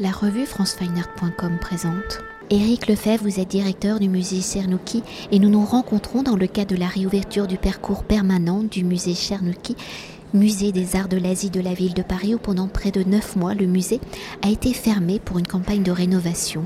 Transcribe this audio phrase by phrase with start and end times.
[0.00, 2.20] La revue francefineart.com présente.
[2.50, 6.76] Éric Lefebvre, vous êtes directeur du musée Cernouki et nous nous rencontrons dans le cadre
[6.76, 9.76] de la réouverture du parcours permanent du musée Cernouki,
[10.34, 13.34] musée des arts de l'Asie de la ville de Paris où pendant près de neuf
[13.34, 13.98] mois le musée
[14.42, 16.64] a été fermé pour une campagne de rénovation.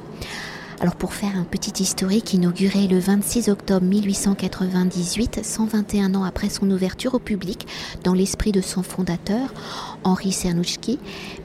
[0.82, 6.68] Alors pour faire un petit historique inauguré le 26 octobre 1898, 121 ans après son
[6.68, 7.68] ouverture au public,
[8.02, 9.54] dans l'esprit de son fondateur,
[10.02, 10.98] Henri Cernouchki,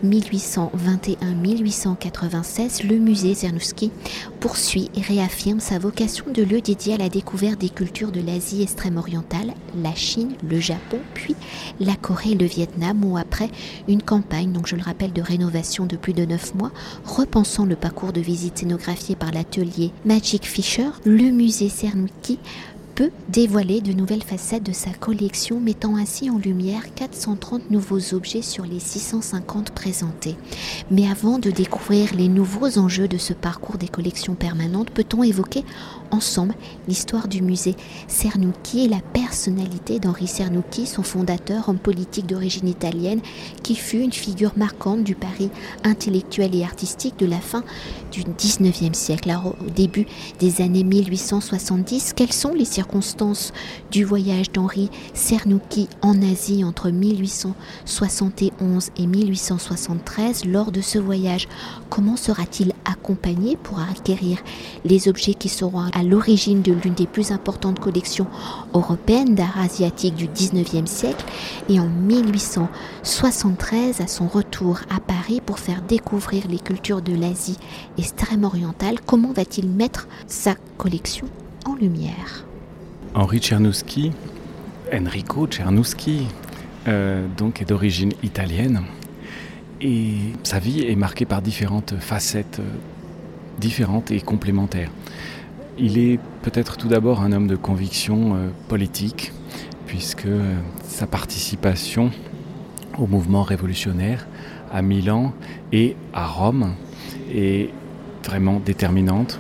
[0.04, 3.92] 1821-1896, le musée Cernouchki
[4.40, 8.64] poursuit et réaffirme sa vocation de lieu dédié à la découverte des cultures de l'Asie
[8.64, 11.36] extrême-orientale, la Chine, le Japon, puis
[11.80, 13.52] la Corée et le Vietnam, où après
[13.88, 16.72] une campagne, donc je le rappelle, de rénovation de plus de 9 mois,
[17.06, 22.40] repensant le parcours de visite scénographié par l'atelier Magic Fisher, le musée Cernouki
[22.98, 28.42] peut dévoiler de nouvelles facettes de sa collection, mettant ainsi en lumière 430 nouveaux objets
[28.42, 30.36] sur les 650 présentés.
[30.90, 35.64] Mais avant de découvrir les nouveaux enjeux de ce parcours des collections permanentes, peut-on évoquer
[36.12, 36.54] ensemble
[36.88, 37.76] l'histoire du musée
[38.08, 43.22] Cernouchi et la personnalité d'Henri Cernouchi, son fondateur, homme politique d'origine italienne,
[43.64, 45.50] qui fut une figure marquante du Paris
[45.84, 47.64] intellectuel et artistique de la fin
[48.12, 50.08] du 19e siècle, au début
[50.40, 52.14] des années 1870.
[52.14, 53.54] Quelles sont les circonstances
[53.92, 60.46] du voyage d'Henri Cernouki en Asie entre 1871 et 1873.
[60.46, 61.48] Lors de ce voyage,
[61.90, 64.38] comment sera-t-il accompagné pour acquérir
[64.86, 68.28] les objets qui seront à l'origine de l'une des plus importantes collections
[68.76, 71.26] européennes d'art asiatique du 19e siècle
[71.70, 77.58] et en 1873 à son retour à Paris pour faire découvrir les cultures de l'Asie
[77.98, 81.26] extrême orientale, comment va-t-il mettre sa collection
[81.66, 82.46] en lumière?
[83.16, 84.12] Henri Czernouski,
[84.94, 86.28] Enrico Czernouski,
[86.88, 88.84] euh, donc est d'origine italienne.
[89.82, 92.66] Et sa vie est marquée par différentes facettes euh,
[93.60, 94.92] différentes et complémentaires.
[95.80, 99.32] Il est peut-être tout d'abord un homme de conviction euh, politique,
[99.86, 100.28] puisque
[100.84, 102.12] sa participation
[102.98, 104.28] au mouvement révolutionnaire
[104.72, 105.34] à Milan
[105.72, 106.74] et à Rome
[107.32, 107.70] est
[108.24, 109.40] vraiment déterminante.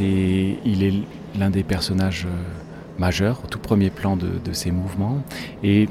[0.00, 0.94] Il est
[1.38, 5.22] l'un des personnages euh, majeurs au tout premier plan de, ces mouvements.
[5.62, 5.88] Et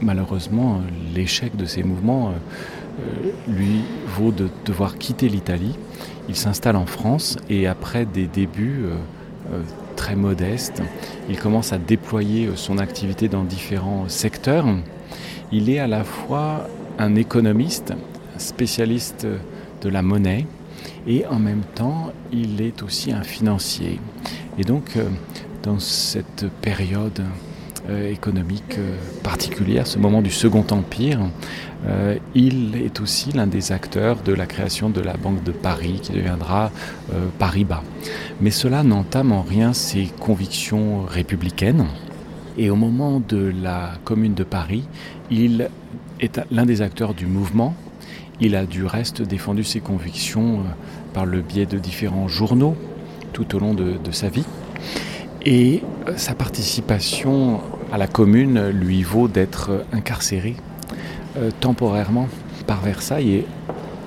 [0.00, 0.80] malheureusement,
[1.14, 2.81] l'échec de ces mouvements euh, euh,
[3.48, 5.76] lui vaut de devoir quitter l'Italie.
[6.28, 8.84] Il s'installe en France et après des débuts
[9.96, 10.82] très modestes,
[11.28, 14.66] il commence à déployer son activité dans différents secteurs.
[15.52, 17.94] Il est à la fois un économiste,
[18.38, 19.26] spécialiste
[19.82, 20.46] de la monnaie,
[21.06, 24.00] et en même temps, il est aussi un financier.
[24.58, 25.08] Et donc, euh,
[25.62, 27.51] dans cette période euh,
[27.88, 31.20] économique euh, particulière, ce moment du Second Empire,
[32.36, 36.12] il est aussi l'un des acteurs de la création de la Banque de Paris qui
[36.12, 36.70] deviendra
[37.40, 37.82] Paris-Bas.
[38.40, 41.86] Mais cela n'entame en rien ses convictions républicaines.
[42.56, 44.84] Et au moment de la Commune de Paris,
[45.28, 45.68] il
[46.20, 47.74] est l'un des acteurs du mouvement.
[48.40, 50.60] Il a du reste défendu ses convictions
[51.12, 52.76] par le biais de différents journaux,
[53.32, 54.44] tout au long de, sa vie.
[55.44, 57.60] Et euh, sa participation
[57.90, 60.56] à la commune lui vaut d'être incarcéré
[61.36, 62.28] euh, temporairement
[62.66, 63.30] par Versailles.
[63.30, 63.46] Et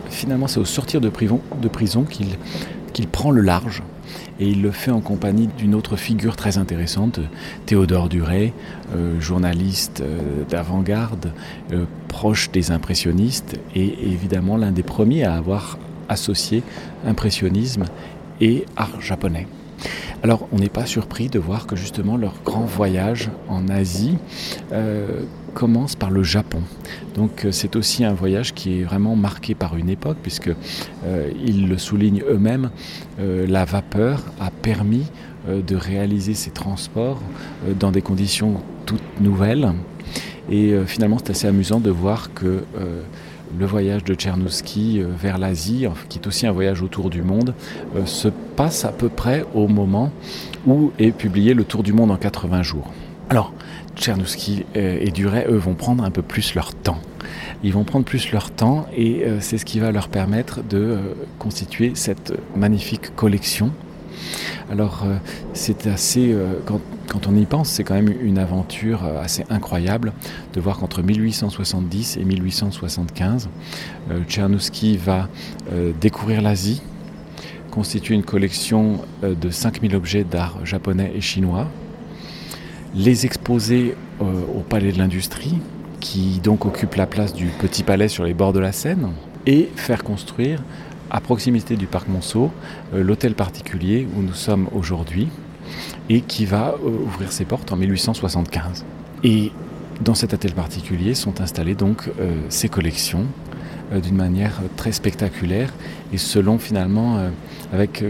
[0.09, 1.41] finalement, c'est au sortir de prison,
[2.93, 3.83] qu'il prend le large.
[4.39, 7.19] Et il le fait en compagnie d'une autre figure très intéressante,
[7.65, 8.53] Théodore Duret,
[8.93, 10.03] euh, journaliste
[10.49, 11.31] d'avant-garde,
[12.07, 16.63] proche des impressionnistes, et évidemment l'un des premiers à avoir associé
[17.05, 17.85] impressionnisme
[18.41, 19.47] et art japonais.
[20.25, 24.17] Alors on n'est pas surpris de voir que justement leur grand voyage en Asie
[24.71, 25.21] euh,
[25.53, 26.63] commence par le Japon.
[27.13, 30.49] Donc euh, c'est aussi un voyage qui est vraiment marqué par une époque puisque
[31.05, 32.71] euh, ils le soulignent eux-mêmes,
[33.19, 35.05] la vapeur a permis
[35.47, 37.21] de réaliser ces transports
[37.79, 39.73] dans des conditions toutes nouvelles.
[40.49, 42.63] Et finalement c'est assez amusant de voir que
[43.57, 47.53] le voyage de Tchernouski euh, vers l'Asie, qui est aussi un voyage autour du monde,
[47.95, 50.11] euh, se passe à peu près au moment
[50.65, 52.91] où est publié Le Tour du monde en 80 jours.
[53.29, 53.53] Alors,
[53.95, 56.99] Tchernouski euh, et Duret, eux, vont prendre un peu plus leur temps.
[57.63, 60.99] Ils vont prendre plus leur temps et c'est ce qui va leur permettre de
[61.39, 63.71] constituer cette magnifique collection
[64.71, 65.17] alors euh,
[65.53, 70.13] c'est assez, euh, quand, on y pense, c'est quand même une aventure euh, assez incroyable
[70.53, 73.49] de voir qu'entre 1870 et 1875,
[74.27, 75.27] Tchernouski va
[75.99, 76.81] découvrir l'Asie,
[77.71, 81.67] constituer une collection de 5000 objets d'art japonais et chinois,
[82.93, 85.57] les exposer au Palais de l'Industrie,
[85.99, 89.09] qui donc occupe la place du Petit Palais sur les bords de la Seine,
[89.45, 90.61] et faire construire
[91.11, 92.51] à proximité du parc Monceau
[92.93, 95.29] l'hôtel particulier où nous sommes aujourd'hui
[96.09, 98.85] et qui va ouvrir ses portes en 1875.
[99.23, 99.51] Et
[100.01, 102.09] dans cet hôtel particulier sont installées donc
[102.49, 103.25] ces collections
[103.93, 105.73] d'une manière très spectaculaire
[106.11, 107.29] et selon finalement
[107.71, 108.03] avec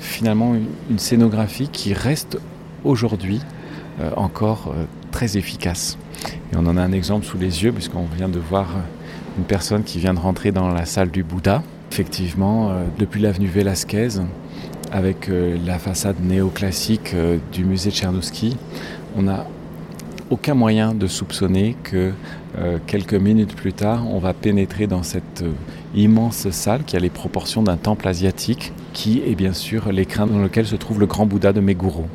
[0.00, 0.54] finalement
[0.90, 2.38] une scénographie qui reste
[2.84, 3.40] aujourd'hui
[4.00, 5.96] euh, encore euh, très efficace.
[6.52, 8.80] Et on en a un exemple sous les yeux puisqu'on vient de voir euh,
[9.38, 11.62] une personne qui vient de rentrer dans la salle du Bouddha.
[11.94, 14.08] Effectivement, depuis l'avenue Velasquez,
[14.90, 15.30] avec
[15.64, 17.14] la façade néoclassique
[17.52, 18.56] du musée Tchernouski,
[19.16, 19.46] on n'a
[20.28, 22.10] aucun moyen de soupçonner que
[22.88, 25.44] quelques minutes plus tard, on va pénétrer dans cette
[25.94, 30.42] immense salle qui a les proportions d'un temple asiatique, qui est bien sûr l'écrin dans
[30.42, 32.06] lequel se trouve le grand Bouddha de Meguro.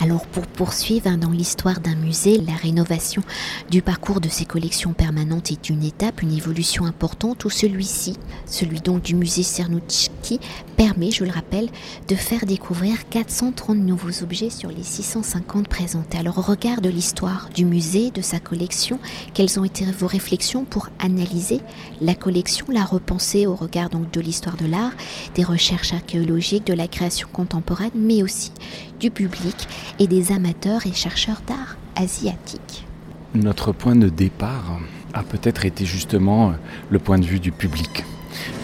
[0.00, 3.22] Alors pour poursuivre dans l'histoire d'un musée, la rénovation
[3.68, 8.16] du parcours de ses collections permanentes est une étape, une évolution importante où celui-ci,
[8.46, 10.38] celui donc du musée Cernouchki,
[10.76, 11.68] permet, je le rappelle,
[12.06, 16.18] de faire découvrir 430 nouveaux objets sur les 650 présentés.
[16.18, 19.00] Alors au regard de l'histoire du musée, de sa collection,
[19.34, 21.60] quelles ont été vos réflexions pour analyser
[22.00, 24.92] la collection, la repenser au regard donc de l'histoire de l'art,
[25.34, 28.52] des recherches archéologiques, de la création contemporaine, mais aussi
[29.00, 29.54] du public
[29.98, 32.86] et des amateurs et chercheurs d'art asiatiques.
[33.34, 34.78] Notre point de départ
[35.14, 36.52] a peut-être été justement
[36.90, 38.04] le point de vue du public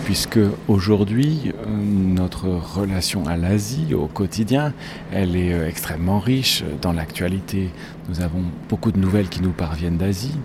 [0.05, 0.39] puisque
[0.69, 4.73] aujourd'hui, euh, notre relation à l'Asie au quotidien,
[5.13, 6.63] elle est euh, extrêmement riche.
[6.83, 7.71] Dans l'actualité,
[8.09, 10.37] nous avons beaucoup de nouvelles qui nous parviennent d'Asie,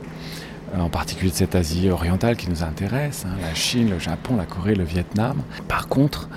[0.74, 4.38] euh, en particulier de cette Asie orientale qui nous intéresse, hein, la Chine, le Japon,
[4.38, 5.38] la Corée, le Vietnam.
[5.68, 6.30] Par contre,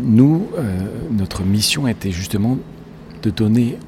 [0.00, 0.48] nous,
[1.12, 2.58] notre mission était justement
[3.24, 3.78] de donner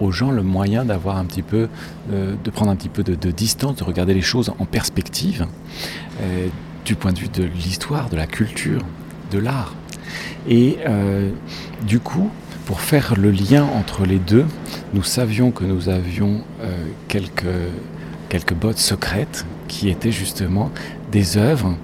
[0.00, 1.68] aux gens le moyen d'avoir un petit peu,
[2.12, 5.46] euh, de prendre un petit peu de, distance, de regarder les choses en perspective,
[6.20, 6.48] euh,
[6.84, 8.82] du point de vue de l'histoire, de la culture,
[9.30, 9.74] de l'art.
[10.48, 11.30] Et euh,
[11.86, 12.30] du coup,
[12.66, 14.46] pour faire le lien entre les deux,
[14.94, 16.42] nous savions que nous avions
[17.08, 17.44] quelques,
[18.30, 20.70] quelques bottes secrètes qui étaient justement
[21.12, 21.76] des œuvres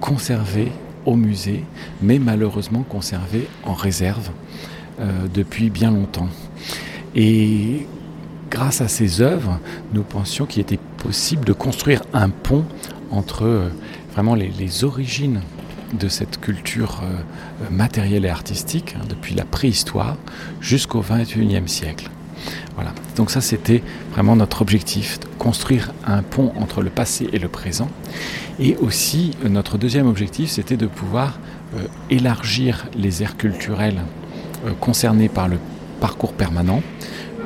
[0.00, 0.72] conservées
[1.06, 1.64] au musée,
[2.02, 4.30] mais malheureusement conservées en réserve
[5.32, 6.28] depuis bien longtemps.
[7.14, 7.86] Et
[8.50, 9.58] grâce à ces œuvres,
[9.92, 12.64] nous pensions qu'il était possible de construire un pont
[13.10, 13.68] entre euh,
[14.12, 15.40] vraiment les, origines
[15.98, 20.16] de cette culture euh, matérielle et artistique, hein, depuis la préhistoire
[20.60, 22.10] jusqu'au XXIe siècle.
[22.74, 22.92] Voilà.
[23.16, 27.88] Donc ça, c'était vraiment notre objectif, construire un pont entre le passé et le présent.
[28.60, 31.38] Et aussi, euh, notre deuxième objectif, c'était de pouvoir
[32.08, 34.00] élargir les aires culturelles
[34.80, 35.58] concernées par le
[36.00, 36.82] parcours permanent,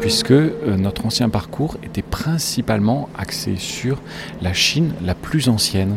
[0.00, 4.00] puisque euh, notre ancien parcours était principalement axé sur
[4.40, 5.96] la Chine la plus ancienne,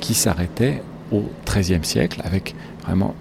[0.00, 2.54] qui s'arrêtait au XIIIe siècle, avec
[2.84, 3.14] vraiment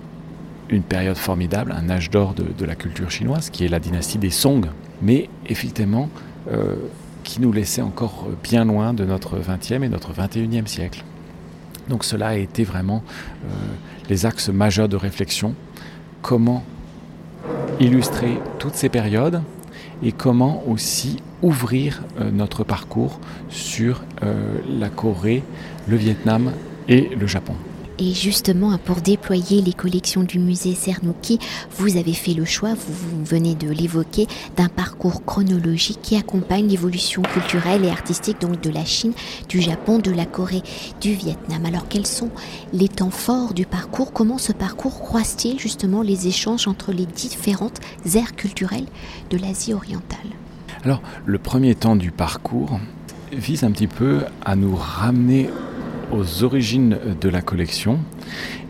[0.70, 4.30] une période formidable, un âge d'or de, la culture chinoise, qui est la dynastie des
[4.30, 4.68] Song,
[5.02, 6.10] mais effectivement
[6.50, 6.76] euh,
[7.24, 11.04] qui nous laissait encore bien loin de notre XXe et notre XXIe siècle.
[11.90, 13.04] Donc cela a été vraiment
[13.44, 13.48] euh,
[14.10, 15.56] les axes majeurs de réflexion.
[16.22, 16.64] Comment
[17.80, 19.42] illustrer toutes ces périodes
[20.04, 23.20] et comment aussi ouvrir euh, notre parcours
[23.50, 25.44] sur euh, la Corée,
[25.88, 26.52] le Vietnam
[26.88, 27.54] et le Japon.
[28.04, 31.38] Et justement, pour déployer les collections du musée Cernouki,
[31.78, 34.26] vous avez fait le choix, vous, venez de l'évoquer,
[34.58, 39.14] d'un parcours chronologique qui accompagne l'évolution culturelle et artistique donc de la Chine,
[39.48, 40.64] du Japon, de la Corée,
[41.00, 41.64] du Vietnam.
[41.64, 42.32] Alors quels sont
[42.74, 44.12] les temps forts du parcours?
[44.14, 47.82] Comment ce parcours croise-t-il justement les échanges entre les différentes
[48.16, 48.88] aires culturelles
[49.30, 50.18] de l'Asie orientale?
[50.84, 52.80] Alors le premier temps du parcours
[53.32, 55.52] vise un petit peu à nous ramener
[56.12, 58.00] aux origines de la collection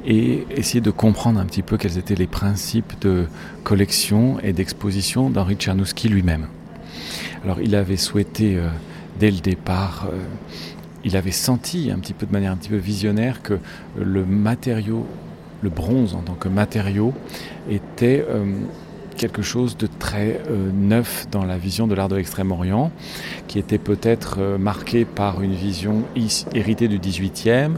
[0.05, 3.25] et essayer de comprendre un petit peu quels étaient les principes de
[3.63, 6.47] collection et d'exposition d'Henri Tchernouski lui-même.
[7.43, 8.67] Alors il avait souhaité euh,
[9.19, 10.17] dès le départ, euh,
[11.03, 13.57] il avait senti un petit peu de manière un petit peu visionnaire que
[13.97, 15.05] le matériau,
[15.61, 17.13] le bronze en tant que matériau,
[17.69, 18.45] était euh,
[19.15, 22.91] quelque chose de très euh, neuf dans la vision de l'art de l'Extrême-Orient,
[23.47, 26.03] qui était peut-être euh, marqué par une vision
[26.53, 27.73] héritée du XVIIIe,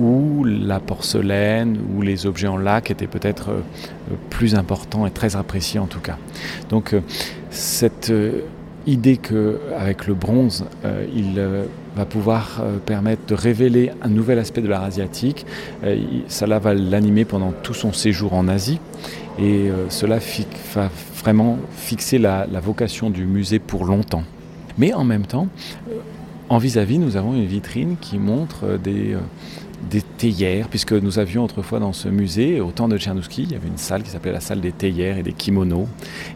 [0.00, 3.60] où la porcelaine ou les objets en lac étaient peut-être euh,
[4.30, 6.18] plus importants et très appréciés en tout cas.
[6.70, 6.94] Donc
[7.50, 8.12] cette
[8.86, 10.64] idée qu'avec le bronze,
[11.14, 11.40] il
[11.94, 15.46] va pouvoir permettre de révéler un nouvel aspect de l'art asiatique.
[16.26, 18.80] cela va l'animer pendant tout son séjour en Asie.
[19.38, 20.18] Et euh, cela
[20.74, 24.24] va vraiment fixer la, vocation du musée pour longtemps.
[24.78, 25.48] Mais en même temps,
[25.88, 25.94] euh,
[26.48, 29.16] en vis-à-vis, nous avons une vitrine qui montre euh, des,
[30.16, 33.68] théières, puisque nous avions autrefois dans ce musée, au temps de Tchernouski, il y avait
[33.68, 35.88] une salle qui s'appelait la salle des théières et des kimonos.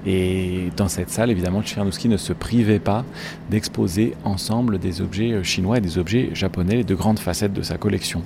[0.05, 3.05] Et dans cette salle, évidemment, Tchernouski ne se privait pas
[3.51, 7.79] d'exposer ensemble des objets chinois et des objets japonais, les deux grandes facettes de sa
[7.79, 8.23] collection.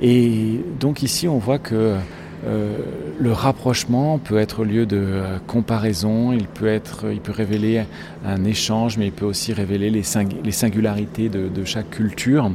[0.00, 1.96] Et donc ici, on voit que
[2.44, 2.76] euh,
[3.20, 7.84] le rapprochement peut être lieu de euh, comparaison, il peut, être, il peut révéler
[8.26, 12.50] un échange, mais il peut aussi révéler les, singularités de, chaque culture.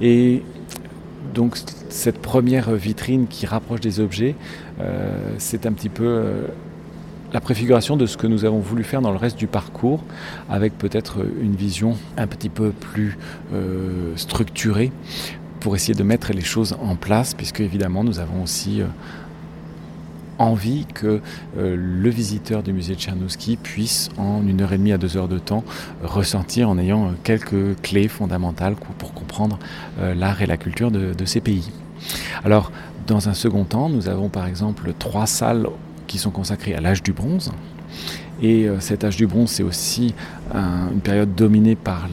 [0.00, 0.42] Et
[1.34, 1.56] donc
[1.88, 4.34] cette première vitrine qui rapproche des objets,
[4.80, 6.24] euh, c'est un petit peu
[7.32, 10.02] la préfiguration de ce que nous avons voulu faire dans le reste du parcours,
[10.48, 13.16] avec peut-être une vision un petit peu plus
[14.16, 14.90] structurée
[15.60, 18.82] pour essayer de mettre les choses en place, puisque évidemment nous avons aussi
[20.40, 21.20] envie que
[21.58, 25.16] euh, le visiteur du musée de Tchernouski puisse, en une heure et demie à deux
[25.16, 25.62] heures de temps,
[26.02, 29.58] ressentir en ayant euh, quelques clés fondamentales pour comprendre
[30.00, 31.70] euh, l'art et la culture de, ces pays.
[32.44, 32.72] Alors,
[33.06, 35.66] dans un second temps, nous avons par exemple trois salles
[36.06, 37.52] qui sont consacrées à l'âge du bronze.
[38.42, 40.14] Et cet âge du bronze, c'est aussi
[40.54, 42.08] une période dominée par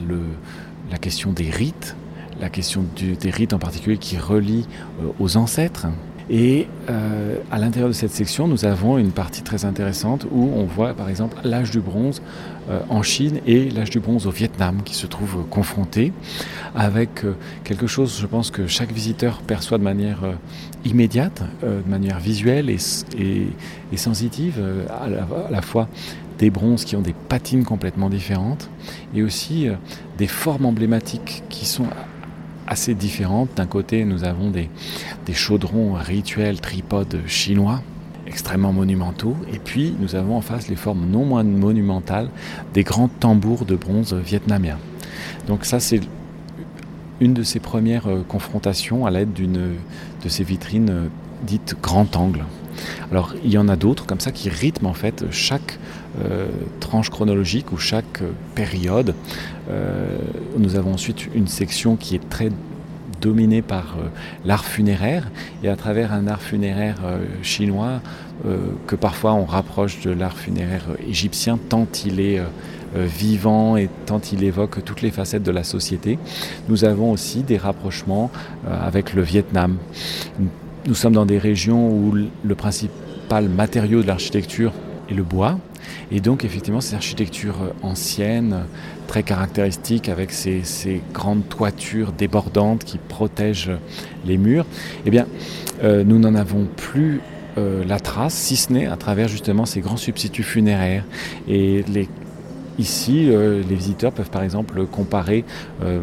[0.92, 1.96] la question des rites,
[2.39, 4.67] la question des rites en particulier qui relient
[5.20, 5.88] aux ancêtres.
[6.29, 10.65] Et euh, à l'intérieur de cette section, nous avons une partie très intéressante où on
[10.65, 12.22] voit par exemple l'âge du bronze
[12.70, 16.12] euh, en Chine et l'âge du bronze au Vietnam qui se trouvent confrontés
[16.75, 20.20] avec euh, quelque chose, je pense, que chaque visiteur perçoit de manière
[20.84, 22.77] immédiate, de manière visuelle et,
[23.17, 24.62] et, sensitive,
[25.01, 25.88] à la, à la fois
[26.39, 28.70] des bronzes qui ont des patines complètement différentes
[29.15, 29.67] et aussi
[30.17, 31.88] des formes emblématiques qui sont
[32.67, 33.50] assez différentes.
[33.55, 34.69] D'un côté, nous avons des,
[35.33, 37.81] chaudrons rituels tripodes chinois
[38.25, 39.36] extrêmement monumentaux.
[39.53, 42.29] Et puis, nous avons en face les formes non moins monumentales
[42.74, 44.77] des grands tambours de bronze vietnamiens.
[45.47, 46.01] Donc ça, c'est
[47.19, 51.07] une de ces premières euh, confrontations à l'aide de ces vitrines euh,
[51.43, 52.43] dites grand angle.
[53.12, 55.79] Alors il y en a d'autres comme ça qui rythment en fait chaque
[56.24, 56.47] euh,
[56.79, 59.13] tranche chronologique ou chaque euh, période.
[59.69, 60.17] Euh,
[60.57, 62.50] nous avons ensuite une section qui est très
[63.21, 63.97] dominée par
[64.45, 65.29] l'art funéraire
[65.63, 66.97] et à travers un art funéraire
[67.41, 68.00] chinois
[68.86, 72.39] que parfois on rapproche de l'art funéraire égyptien tant il est
[72.95, 76.19] vivant et tant il évoque toutes les facettes de la société.
[76.69, 78.29] Nous avons aussi des rapprochements
[78.69, 79.77] avec le Vietnam.
[80.86, 84.74] Nous sommes dans des régions où le principal matériau de l'architecture
[85.09, 85.57] est le bois.
[86.12, 88.65] Et donc effectivement, ces architectures anciennes,
[89.08, 90.63] très caractéristiques, avec ces,
[91.13, 93.77] grandes toitures débordantes qui protègent
[94.25, 94.65] les murs,
[95.06, 95.25] eh bien,
[95.84, 97.22] euh, nous n'en avons plus
[97.58, 101.03] euh, la trace, si ce n'est à travers justement ces grands substituts funéraires.
[101.48, 101.84] Et
[102.79, 105.46] Ici, euh, les visiteurs peuvent par exemple comparer
[105.84, 106.01] euh,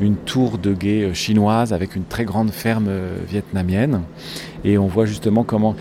[0.00, 2.90] une tour de guet euh, chinoise avec une très grande ferme
[3.28, 4.02] vietnamienne.
[4.64, 5.76] Et on voit justement comment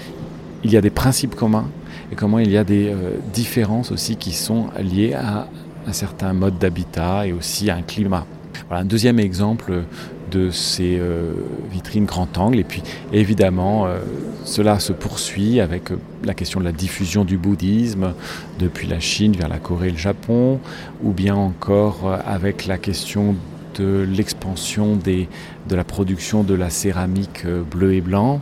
[0.64, 1.68] il y a des principes communs
[2.12, 2.94] et comment il y a des
[3.34, 5.48] différences aussi qui sont liées à
[5.88, 8.26] un certain mode d'habitat et aussi à un climat.
[8.68, 9.84] Voilà, un deuxième exemple
[10.32, 11.34] de ces euh,
[11.72, 12.60] vitrines grand angle.
[12.60, 12.82] Et puis
[13.14, 14.00] évidemment, euh,
[14.44, 18.14] cela se poursuit avec euh, la question de la diffusion du bouddhisme
[18.60, 20.60] depuis la Chine vers la Corée et le Japon,
[21.04, 23.36] ou bien encore avec la question
[23.76, 28.40] de l'expansion de la production de la céramique bleu et blanc.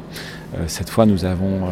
[0.67, 1.69] cette fois, nous avons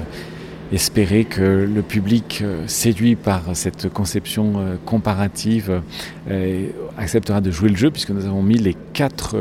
[0.71, 5.81] espérer que le public euh, séduit par cette conception euh, comparative
[6.29, 9.35] euh, acceptera de jouer le jeu puisque nous avons mis les quatre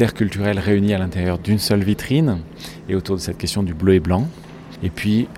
[0.00, 2.38] aires culturelles réunies à l'intérieur d'une seule vitrine
[2.88, 4.26] et autour de cette question du bleu et blanc.
[4.82, 5.28] Et puis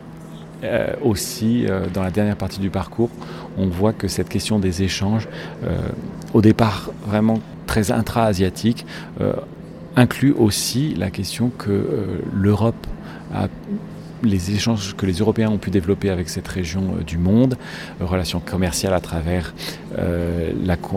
[1.02, 3.08] aussi dans la dernière partie du parcours,
[3.56, 5.26] on voit que cette question des échanges,
[6.34, 8.84] au départ vraiment très intra-asiatique,
[9.96, 12.86] inclut aussi la question que l'Europe
[13.34, 13.48] a
[14.22, 17.56] les échanges que les Européens ont pu développer avec cette région euh, du monde,
[18.00, 19.54] euh, relations commerciales à travers
[19.98, 20.52] euh,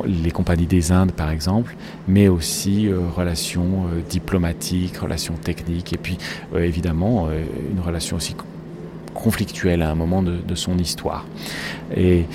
[0.05, 1.75] les compagnies des Indes par exemple,
[2.07, 6.17] mais aussi relations diplomatiques, relations techniques, et puis
[6.55, 7.29] évidemment
[7.71, 8.35] une relation aussi
[9.13, 11.25] conflictuelle à un moment de, de son histoire.
[11.95, 12.25] Et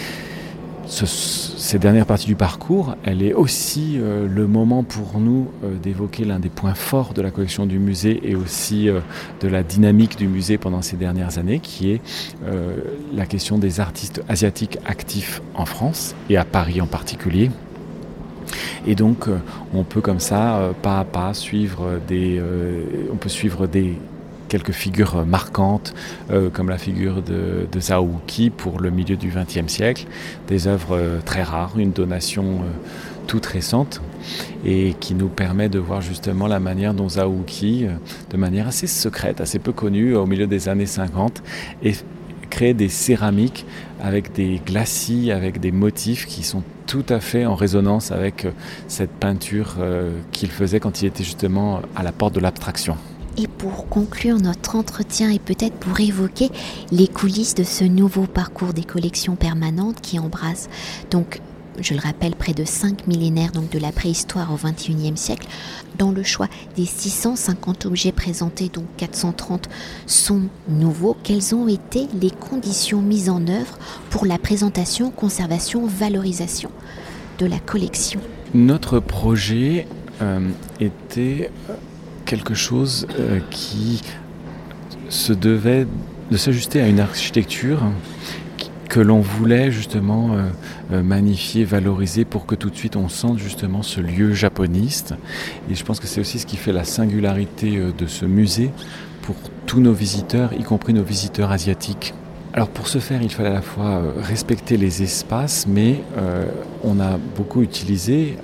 [0.88, 6.24] cette dernière partie du parcours, elle est aussi euh, le moment pour nous euh, d'évoquer
[6.24, 9.00] l'un des points forts de la collection du musée et aussi euh,
[9.42, 12.00] de la dynamique du musée pendant ces dernières années, qui est
[13.14, 17.50] la question des artistes asiatiques actifs en France et à Paris en particulier.
[18.86, 19.26] Et donc,
[19.74, 22.40] on peut comme ça, pas à pas, suivre des,
[23.12, 23.98] on peut suivre des
[24.48, 25.94] quelques figures marquantes,
[26.52, 28.08] comme la figure de, de Zhao
[28.56, 30.06] pour le milieu du XXe siècle,
[30.48, 32.60] des œuvres très rares, une donation
[33.26, 34.00] toute récente
[34.64, 37.86] et qui nous permet de voir justement la manière dont Zaouki,
[38.30, 41.42] de manière assez secrète, assez peu connue, au milieu des années 50,
[41.84, 41.92] et
[42.48, 43.66] crée des céramiques
[44.00, 48.50] avec des glacis, avec des motifs qui sont tout à fait en résonance avec euh,
[48.86, 52.96] cette peinture euh, qu'il faisait quand il était justement à la porte de l'abstraction.
[53.38, 56.50] Et pour conclure notre entretien et peut-être pour évoquer
[56.90, 60.68] les coulisses de ce nouveau parcours des collections permanentes qui embrasse
[61.10, 61.40] donc
[61.80, 65.46] je le rappelle, près de 5 millénaires donc de la préhistoire au XXIe siècle.
[65.96, 69.68] Dans le choix des 650 objets présentés, donc 430
[70.06, 71.16] sont nouveaux.
[71.22, 73.78] Quelles ont été les conditions mises en œuvre
[74.10, 76.70] pour la présentation, conservation, valorisation
[77.38, 78.20] de la collection?
[78.54, 79.86] Notre projet
[80.22, 80.48] euh,
[80.80, 81.50] était
[82.28, 84.02] quelque chose euh, qui
[85.08, 85.86] se devait
[86.30, 87.80] de s'ajuster à une architecture
[88.90, 90.48] que l'on voulait justement euh,
[90.92, 95.14] euh, magnifier, valoriser pour que tout de suite on sente justement ce lieu japoniste.
[95.70, 98.70] Et je pense que c'est aussi ce qui fait la singularité de ce musée
[99.22, 102.12] pour tous nos visiteurs, y compris nos visiteurs asiatiques.
[102.52, 106.02] Alors pour ce faire, il fallait à la fois respecter les espaces, mais
[106.82, 108.36] on a beaucoup utilisé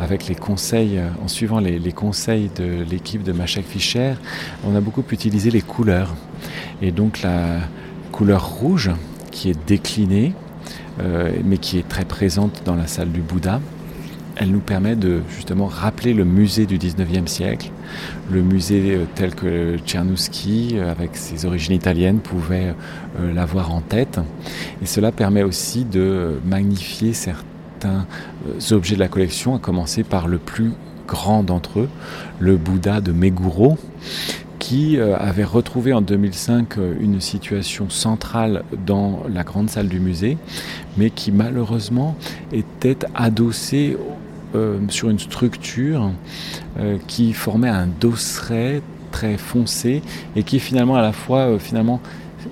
[0.00, 4.14] avec les conseils, en suivant les, conseils de l'équipe de Machek Fischer,
[4.66, 6.14] on a beaucoup utilisé les couleurs.
[6.80, 7.60] Et donc la
[8.10, 8.90] couleur rouge,
[9.32, 10.32] qui est déclinée,
[11.00, 13.60] euh, mais qui est très présente dans la salle du Bouddha.
[14.36, 17.70] Elle nous permet de justement rappeler le musée du 19e siècle,
[18.30, 22.74] le musée euh, tel que Czernowski, euh, avec ses origines italiennes, pouvait
[23.34, 24.20] l'avoir en tête.
[24.82, 27.51] Et cela permet aussi de magnifier certains
[28.70, 30.72] objets de la collection, à commencer par le plus
[31.06, 31.88] grand d'entre eux,
[32.38, 33.76] le Bouddha de Meguro,
[34.62, 39.98] qui euh, avait retrouvé en 2005 euh, une situation centrale dans la grande salle du
[39.98, 40.38] musée,
[40.96, 42.16] mais qui malheureusement
[42.52, 43.96] était adossée
[44.54, 46.12] euh, sur une structure
[47.06, 50.00] qui formait un dosseret très foncé
[50.36, 52.00] et qui finalement à la fois finalement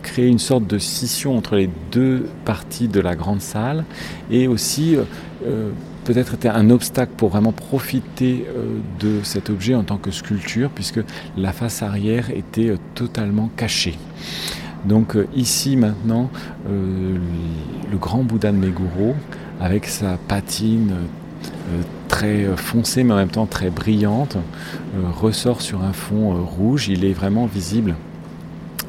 [0.02, 3.84] créait une sorte de scission entre les deux parties de la grande salle
[4.30, 4.96] et aussi
[6.04, 10.70] peut-être était un obstacle pour vraiment profiter euh, de cet objet en tant que sculpture,
[10.70, 11.00] puisque
[11.36, 13.98] la face arrière était euh, totalement cachée.
[14.84, 16.30] Donc euh, ici maintenant,
[16.66, 19.14] le grand Bouddha de Meguro,
[19.60, 20.94] avec sa patine
[22.08, 24.38] très foncée mais en même temps très brillante,
[25.20, 26.88] ressort sur un fond rouge.
[26.88, 27.94] Il est vraiment visible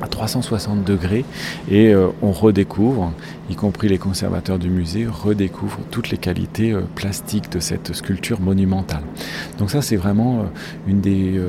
[0.02, 1.26] à 360 degrés
[1.70, 3.14] et euh, on redécouvre,
[3.50, 8.40] y compris les conservateurs du musée, redécouvrent toutes les qualités euh, plastiques de cette sculpture
[8.40, 9.04] monumentale.
[9.60, 10.44] Donc ça c'est vraiment euh,
[10.88, 11.42] une des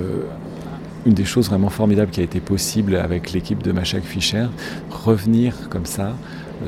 [1.04, 4.46] une des choses vraiment formidables qui a été possible avec l'équipe de Machak Fischer,
[4.90, 6.14] revenir comme ça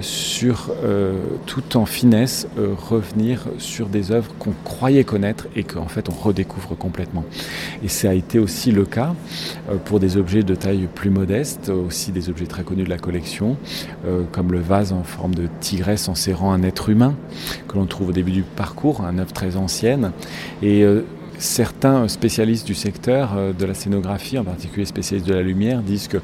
[0.00, 5.87] sur, euh, tout en finesse, euh, revenir sur des œuvres qu'on croyait connaître et qu'en
[5.87, 7.24] fait on redécouvre complètement.
[7.83, 9.14] Et ça a été aussi le cas
[9.70, 12.98] euh, pour des objets de taille plus modeste, aussi des objets très connus de la
[12.98, 13.57] collection,
[14.33, 17.14] comme le vase en forme de tigresse enserrant un être humain,
[17.68, 20.12] que l'on trouve au début du parcours, un œuvre très ancienne.
[20.62, 20.85] Et
[21.38, 26.09] Certains spécialistes du secteur euh, de la scénographie, en particulier spécialistes de la lumière, disent
[26.09, 26.18] que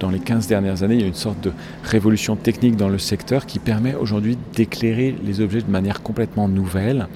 [0.00, 1.52] dans les 15 dernières années, il y a une sorte de
[1.84, 7.06] révolution technique dans le secteur qui permet aujourd'hui d'éclairer les objets de manière complètement nouvelle.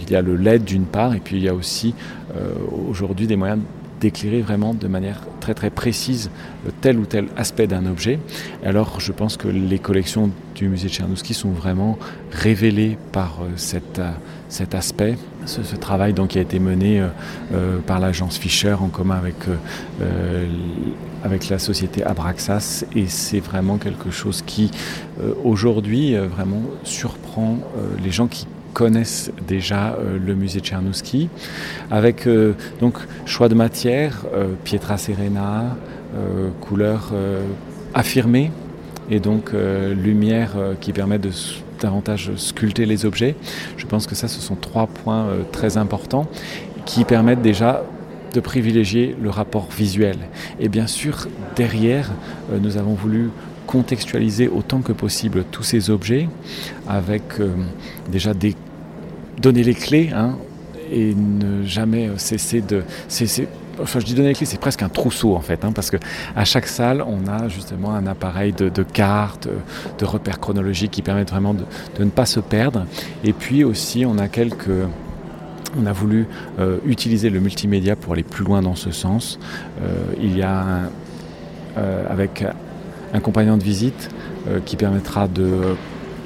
[0.00, 1.94] il y a le LED d'une part, et puis il y a aussi
[2.36, 2.54] euh,
[2.88, 3.60] aujourd'hui des moyens
[4.00, 6.30] d'éclairer vraiment de manière très très précise
[6.80, 8.18] tel ou tel aspect d'un objet.
[8.64, 11.98] Alors je pense que les collections du musée de Tchernouski sont vraiment
[12.30, 14.10] révélées par euh, cet, euh,
[14.48, 19.16] cet aspect, ce, travail donc, qui a été mené euh, par l'agence Fischer en commun
[19.16, 19.34] avec,
[21.24, 22.84] avec la société Abraxas.
[22.94, 24.70] Et c'est vraiment quelque chose qui
[25.44, 27.58] aujourd'hui vraiment surprend
[28.02, 31.30] les gens qui connaissent déjà euh, le musée Tchernouski,
[31.90, 35.76] avec euh, donc choix de matière, euh, Pietra Serena,
[36.60, 37.12] couleur
[37.92, 38.50] affirmée.
[39.10, 41.30] Et donc lumière qui permet de
[41.80, 43.34] davantage sculpter les objets.
[43.76, 46.26] Je pense que ça, ce sont trois points très importants
[46.84, 47.82] qui permettent déjà
[48.32, 50.16] de privilégier le rapport visuel.
[50.60, 52.10] Et bien sûr, derrière,
[52.60, 53.30] nous avons voulu
[53.66, 56.28] contextualiser autant que possible tous ces objets
[56.86, 57.22] avec
[58.10, 58.54] déjà des
[59.40, 60.36] donner les clés hein,
[60.90, 62.82] et ne jamais euh, cesser de.
[63.80, 65.96] Enfin, je dis donner les clés, c'est presque un trousseau en fait, hein, parce que
[66.34, 69.48] à chaque salle, on a justement un appareil de, cartes,
[69.98, 71.64] de repères chronologiques qui permettent vraiment de,
[71.98, 72.86] ne pas se perdre.
[73.24, 74.70] Et puis aussi, on a quelques
[75.78, 76.26] On a voulu
[76.58, 79.38] euh, utiliser le multimédia pour aller plus loin dans ce sens.
[79.82, 80.90] Euh, il y a
[82.08, 82.42] avec
[83.12, 84.08] un compagnon de visite
[84.64, 85.76] qui permettra de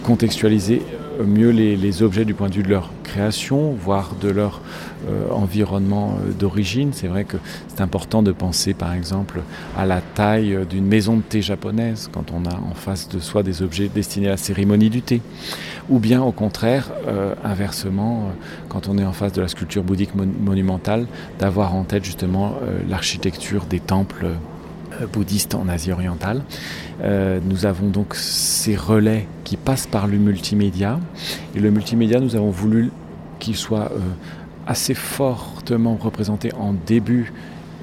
[0.05, 0.81] contextualiser
[1.25, 4.61] mieux les, objets du point de vue de leur création, voire de leur
[5.09, 6.91] euh, environnement euh, d'origine.
[6.93, 7.37] C'est vrai que
[7.69, 9.41] c'est important de penser par exemple
[9.77, 13.43] à la taille d'une maison de thé japonaise quand on a en face de soi
[13.43, 15.21] des objets destinés à la cérémonie du thé.
[15.89, 18.31] Ou bien au contraire, euh, inversement,
[18.69, 21.07] quand on est en face de la sculpture bouddhique monumentale,
[21.39, 22.55] d'avoir en tête justement
[22.89, 24.27] l'architecture des temples
[25.07, 26.43] bouddhistes en Asie orientale.
[27.03, 31.01] nous avons donc ces relais qui passent par le multimédia.
[31.55, 32.91] Et le multimédia, nous avons voulu
[33.39, 33.91] qu'il soit
[34.67, 37.33] assez fortement représenté en début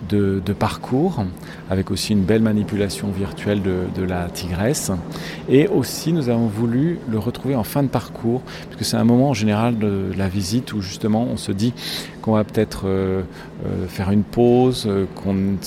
[0.09, 1.23] de, parcours,
[1.69, 4.91] avec aussi une belle manipulation virtuelle de, la tigresse.
[5.49, 9.29] Et aussi, nous avons voulu le retrouver en fin de parcours, puisque c'est un moment
[9.29, 11.73] en général de la visite où justement on se dit
[12.21, 13.21] qu'on va peut-être euh,
[13.65, 15.57] euh, faire une pause, euh, qu'on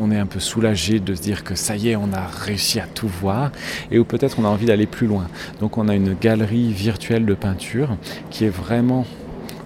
[0.00, 2.80] on est un peu soulagé de se dire que ça y est, on a réussi
[2.80, 3.52] à tout voir,
[3.90, 5.26] et où peut-être on a envie d'aller plus loin.
[5.60, 7.96] Donc on a une galerie virtuelle de peinture
[8.30, 9.06] qui est vraiment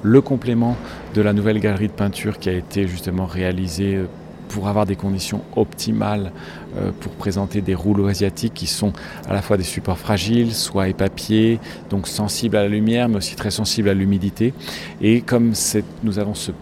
[0.02, 0.76] le complément
[1.14, 4.06] de la nouvelle galerie de peinture qui a été justement réalisée euh,
[4.48, 6.30] pour avoir des conditions optimales
[6.76, 8.92] euh, pour présenter des rouleaux asiatiques qui sont
[9.26, 13.34] à la fois des supports fragiles, soit épapiers, donc sensibles à la lumière, mais aussi
[13.34, 14.52] très sensibles à l'humidité.
[15.00, 15.54] Et comme
[16.02, 16.52] nous avons ce,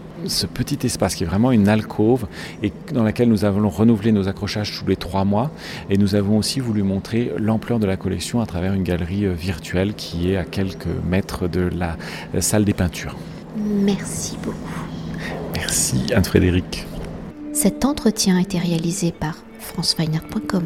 [0.53, 2.27] petit espace qui est vraiment une alcôve
[2.63, 5.51] et dans laquelle nous avons renouvelé nos accrochages tous les trois mois,
[5.89, 9.33] et nous avons aussi voulu montrer l'ampleur de la collection à travers une galerie euh,
[9.33, 11.97] virtuelle qui est à quelques mètres de la
[12.41, 13.15] salle des peintures.
[13.57, 14.57] Merci beaucoup.
[15.55, 16.85] Merci Anne-Frédéric.
[17.53, 20.63] Cet entretien a été réalisé par franceweiner.com.